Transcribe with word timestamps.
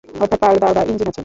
অর্থাৎ, 0.23 0.39
পাল, 0.41 0.55
দাঁড় 0.61 0.73
বা 0.77 0.81
ইঞ্জিন 0.89 1.07
আছে। 1.11 1.19